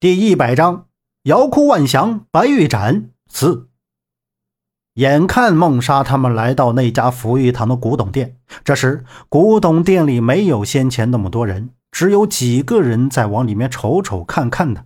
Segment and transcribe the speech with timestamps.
[0.00, 0.86] 第一百章，
[1.24, 3.68] 瑶哭万祥，白玉斩四。
[4.94, 14.84] 眼看孟莎他们来到那家福玉堂的古董店，这时古董店里没有先前那么多人，只有几个人在往里面瞅瞅看看的。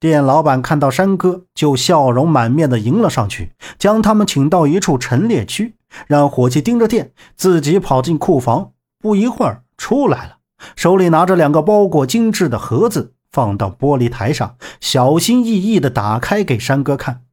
[0.00, 5.76] 店老板看到山哥，就笑容满面的迎了上去，将他们请到一处陈列区，
[6.08, 10.38] 让伙计盯着店，自己跑进库房，不一会儿出来了，
[10.74, 13.13] 手里拿着两个包裹精致的盒子。
[13.34, 17.24] 放到玻璃台上，小心翼翼地打开给山哥看。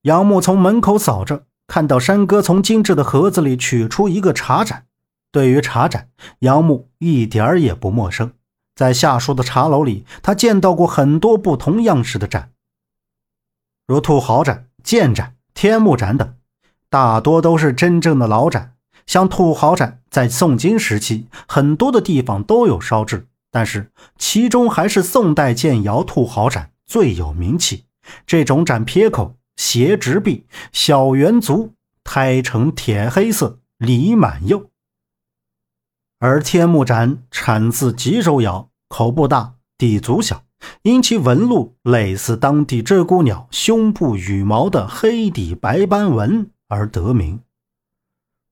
[0.00, 4.86] 杨木从门口扫着，看到山哥从精致的盒子里取出一个茶盏。
[5.30, 8.32] 对于茶盏，杨木一点儿也不陌生，
[8.74, 12.52] 在夏叔的茶楼里，他见到过很多不同样式的盏，
[13.86, 16.34] 如兔毫盏、剑盏、天目盏等，
[16.88, 18.72] 大多都是真正的老盏。
[19.04, 23.26] 像兔毫盏，在宋金时期，很多的地方都有烧制。
[23.54, 27.84] 但是其中还是宋代建窑兔毫盏最有名气。
[28.26, 34.70] 这种盏撇口、斜直壁、小圆足，胎呈铁黑色，里满釉。
[36.18, 40.42] 而天目盏产自吉州窑，口不大，底足小，
[40.82, 47.38] 因其纹路类似当地鹧鸪鸟胸部羽毛的黑底白斑纹而得名。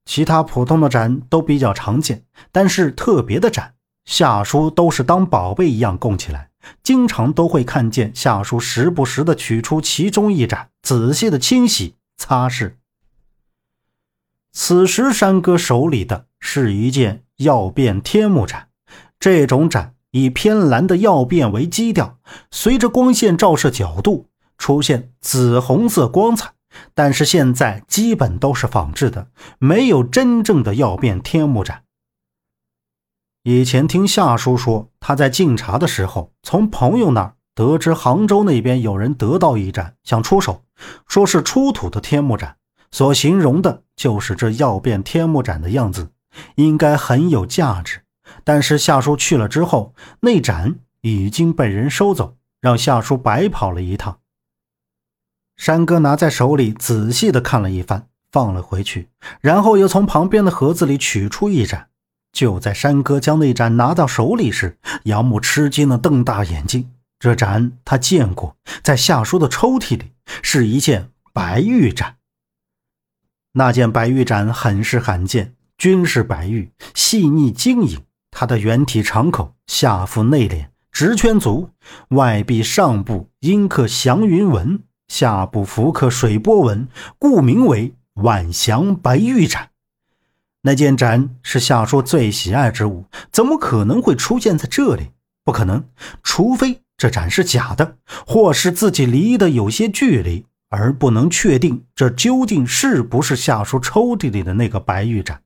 [0.04, 3.74] 其他普通的盏都比较常见，但是特别的盏。
[4.04, 6.50] 夏叔都是当宝贝一样供起来，
[6.82, 12.72] 经常都会看见夏叔时不时的取出其中一盏，仔细的清洗擦拭。
[14.52, 18.68] 此时山哥手里的是一件曜变天目盏，
[19.18, 22.18] 这种盏以偏蓝的曜变为基调，
[22.50, 24.28] 随着光线照射角度
[24.58, 26.52] 出现紫红色光彩，
[26.92, 29.28] 但是现在基本都是仿制的，
[29.58, 31.81] 没有真正的曜变天目盏。
[33.44, 40.62] 以前听夏叔说，他在敬茶的时候，从朋友那儿得知杭州那边有人得到一盏，想出手，
[41.08, 42.56] 说是出土的天目盏，
[42.92, 46.12] 所形容的就是这曜变天目盏的样子，
[46.54, 48.02] 应该很有价值。
[48.44, 54.20] 但是夏叔去了之后，那盏已经被人收走，让夏叔白跑了一趟。
[55.56, 59.08] 山哥拿在手里仔细的看了一番，放了回去，
[59.40, 61.88] 然后又从旁边的盒子里取出一盏。
[62.32, 66.90] 就在山哥将那盏拿到手里时，杨木吃惊的瞪大眼睛。
[67.18, 72.16] 这盏他见过，在夏叔的抽屉里，是一件白玉盏。
[73.52, 78.00] 那件白玉盏很是罕见，均是白玉，细腻晶莹。
[78.30, 81.68] 它的圆体长口，下腹内敛，直圈足，
[82.08, 86.88] 外壁上部阴刻祥云纹，下部浮刻水波纹，
[87.18, 89.71] 故名为晚祥白玉盏。
[90.64, 95.10] 那件盏是夏叔最喜爱之物，怎么可能会出现在这里？
[95.44, 95.84] 不可能，
[96.22, 105.42] 除非这盏是假的，或是自己离得有些距离，而不能确定这究竟是不是夏叔抽屉里的那个白玉盏。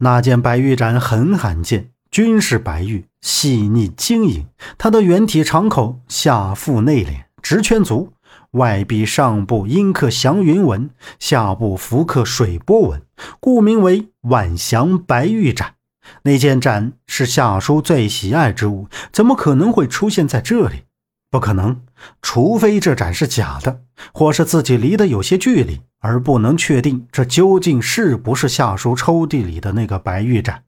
[0.00, 4.46] 那件白玉盏很罕见，均是白玉，细腻晶莹。
[4.76, 8.12] 它的圆体长口，下腹内敛，直圈足。
[8.52, 13.00] 外壁上部阴刻祥云纹，下部浮刻水波纹，
[13.38, 15.74] 故名为晚祥白玉盏。
[16.22, 20.84] 那件盏是夏叔最喜爱之物，怎么可能会出现在这里？
[21.30, 21.82] 不可能，
[22.20, 23.82] 除非这盏是假的，
[24.12, 30.64] 或是自己离得有些距离，而不能确定这究竟是不是夏叔抽屉里的那个白玉盏。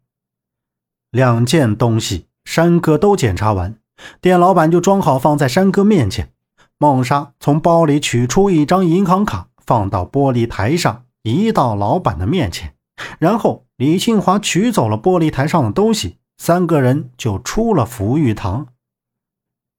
[1.10, 3.74] 两件东西，山哥都检查完，
[4.20, 6.30] 店老板就装好放在山哥面前。
[6.78, 12.74] 孟莎从包里取出一张银行卡，放到玻璃台上，移到老板的面前。
[13.18, 18.68] 然后李庆华取走了玻璃台上的东西，三个人就出了福玉堂。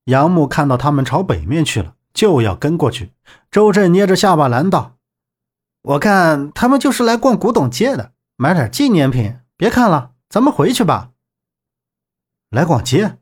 [0.06, 3.14] 杨木看到他们朝北面去了，就要跟过去。
[3.50, 4.98] 周震捏着下巴拦道
[5.84, 9.38] ：“我看他们就是来逛古董街的，买点纪念品。
[9.56, 11.12] 别看了，咱们回去吧。
[12.50, 13.18] 来逛街，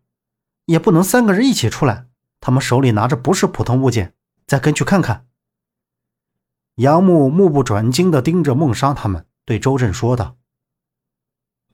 [0.65, 2.07] 也不能三个人一起出来。”
[2.41, 4.15] 他们手里拿着不是普通物件，
[4.47, 5.27] 再跟去看看。
[6.81, 10.35] 杨木目不转睛地盯着孟莎他们，对周震说道：“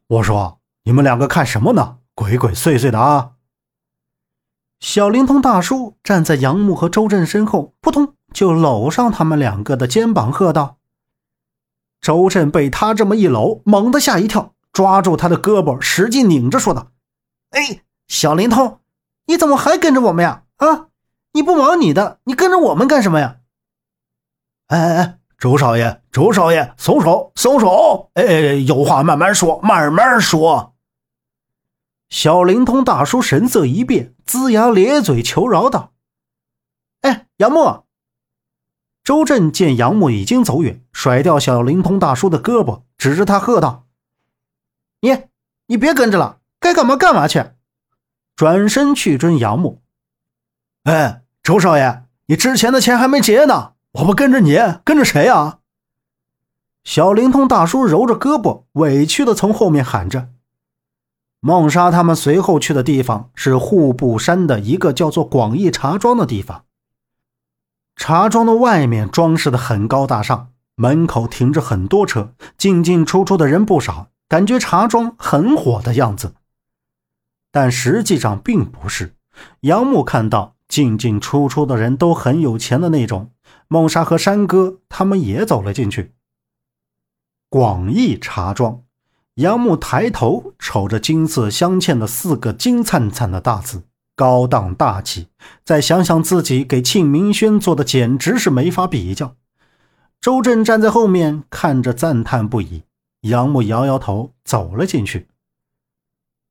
[0.08, 2.00] 我说，你们两个看什么呢？
[2.14, 3.32] 鬼鬼祟祟的啊！”
[4.82, 10.78] 小灵通大叔站在杨木和周震身后，扑通就搂上他们两个的肩膀，喝道
[12.02, 16.92] ：“周震被他这么一搂，猛地吓一跳，抓住他的胳膊，使劲拧着，说道
[17.52, 18.82] ：‘哎，小灵通，
[19.28, 20.88] 你怎么还跟着我们呀？’”啊！
[21.32, 23.38] 你不忙你的，你跟着我们干什么呀？
[24.68, 28.12] 哎哎哎，周少爷，周少爷，松手，松手！
[28.16, 28.24] 哎，
[28.66, 30.74] 有话慢慢说，慢慢说。
[32.10, 35.94] 小灵通大叔神色一变，龇牙咧嘴求饶道
[37.02, 37.84] ：“哎，杨木！”
[39.04, 43.86] 周震见杨木已经走远，甩掉小灵通大叔的胳膊，指着他喝道
[45.00, 45.18] ：“你，
[45.68, 47.52] 你别跟着了，该干嘛干嘛去！”
[48.36, 49.82] 转身去追杨木。
[50.84, 55.58] 哎，周少爷，你之前的钱还没结呢，我不跟着你，跟着谁啊？
[56.84, 60.30] 小灵通大叔揉着胳膊，委屈的从后面喊着。
[61.40, 66.66] 梦莎他们随后去的地方是户部山的一个叫做广义茶庄的地方。
[67.96, 76.36] 茶庄的外面装饰的很高大上，门口停着很多车，进进出出的人不少，感觉茶庄很火的样子。
[77.52, 79.16] 但实际上并不是。
[79.62, 83.32] 杨木看到进进出出的人都很有钱的那种。
[83.68, 86.14] 孟莎和山哥他们也走了进去。
[87.50, 88.84] 广义茶庄，
[89.36, 93.84] 杨木抬头瞅着金色镶嵌的四个金灿灿的大字。
[94.16, 95.28] 高档大气，
[95.64, 99.36] 再想想自己给庆明轩做的，简直是没法比较。
[100.20, 102.82] 周震站在后面看着，赞叹不已。
[103.22, 105.28] 杨木摇摇头，走了进去。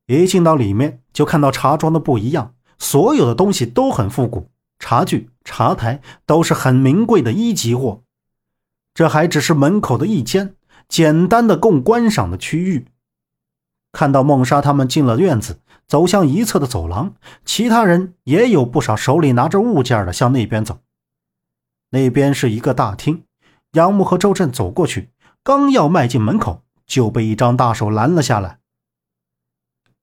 [0.07, 4.49] 一进到里面，就看到茶庄的不一样，所有的东西都很复古，
[4.79, 8.03] 茶具、茶台都是很名贵的一级货。
[8.93, 10.57] 这还只是门口的一间
[10.87, 12.89] 简单的供观赏的区域。
[13.93, 15.61] 看到孟莎他们进了院子。
[15.89, 17.15] 走向一侧的走廊，
[17.45, 20.81] 其他人也有不少手里拿着物件的向那边走。
[21.91, 23.23] 那边是一个大厅，
[23.75, 25.11] 杨木和周震走过去，
[25.45, 28.59] 刚要迈进门口，就被一张大手拦了下来。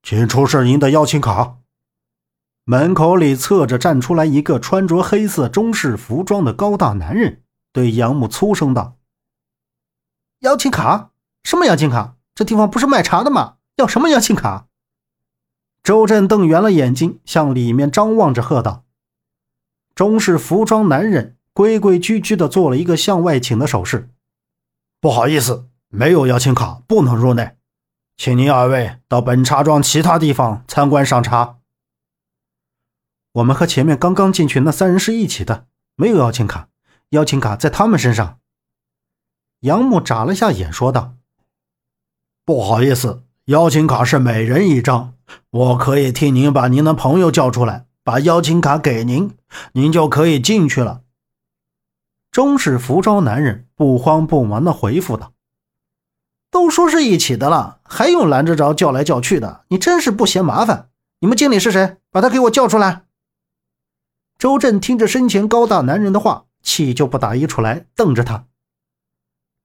[0.01, 1.57] 请出示您的邀请卡。
[2.65, 7.42] 门口里侧着站出来一个穿着黑色中式服装的高大男人，
[7.74, 8.95] 对杨木粗声道
[10.39, 11.12] ：“邀请卡？
[11.44, 12.15] 什么邀请卡？
[12.33, 13.56] 这地方不是卖茶的吗？
[13.75, 14.68] 要什么邀请卡？”
[15.83, 18.86] 周震瞪圆了眼睛，向里面张望着，喝道
[19.94, 24.09] ：“中式服装男人规规矩矩地做了一个向外请的手势。
[25.01, 27.57] 不好意思，没有邀请卡，不能入内，
[28.16, 31.57] 请您二位到本茶庄其他地方参观赏茶。
[33.33, 35.65] 我们和前面刚刚进去那三人是一起的，
[35.95, 36.69] 没有邀请卡，
[37.09, 38.39] 邀请卡在他们身上。”
[39.62, 41.13] 杨木眨了下眼，说道
[42.45, 45.13] ：“不好意思，邀请卡是每人一张。”
[45.50, 49.35] 我可以替您把您的朋友叫出来，把邀请卡给您，
[49.71, 51.01] 您就可以进去了。
[52.30, 55.33] 中式服装男人不慌不忙地回复道
[56.51, 59.63] ：“都说是一起的了，还用拦着着叫来叫去的？
[59.69, 60.89] 你真是不嫌麻烦！
[61.19, 61.97] 你们经理是谁？
[62.12, 63.06] 把他给我叫出来！”
[64.44, 68.44] 周震听着身前高大男人的话，气就不打一处来，瞪着他。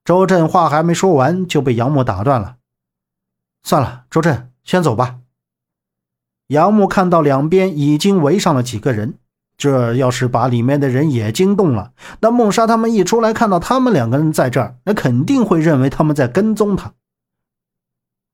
[0.05, 2.59] 周震话还没说完，就被杨木打断了
[3.65, 5.17] ：“算了，周震，先走吧。”
[6.47, 9.15] 杨木看到两边已经围上了几个人，
[9.57, 11.91] 这要是把里面的人也惊动了，
[12.21, 16.95] 那孟莎他们一出来看到他们两个人在这儿，那肯定会认为他们在跟踪他。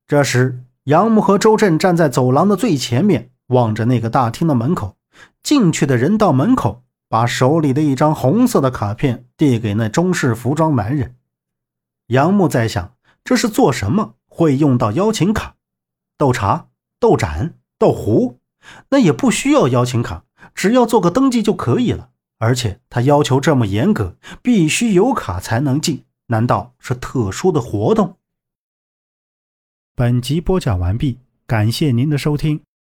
[0.07, 4.95] 这时，杨木和周震站在走廊的最前面，望着那个大厅的门口。
[5.43, 11.15] 进去的人到门口，把手里的一张红色的卡片递给那中式服装男人。
[12.07, 15.55] 杨木在想，这是做什么会用到邀请卡？
[16.17, 16.67] 斗茶、
[16.99, 18.39] 斗盏、斗壶，
[18.89, 20.23] 那也不需要邀请卡，
[20.53, 22.11] 只要做个登记就可以了。
[22.37, 26.03] 而且他要求这么严格，必须有卡才能进。
[26.27, 28.17] 难道是特殊的活动？
[29.95, 32.61] 本集播讲完毕，感谢您的收听。